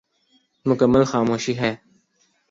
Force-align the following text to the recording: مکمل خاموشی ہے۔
مکمل 0.65 1.03
خاموشی 1.11 1.53
ہے۔ 1.61 1.71